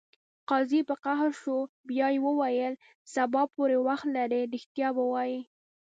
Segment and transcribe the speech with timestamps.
[0.49, 1.57] قاضي په قهر شو
[1.89, 2.73] بیا یې وویل:
[3.13, 5.39] سبا پورې وخت لرې ریښتیا به وایې.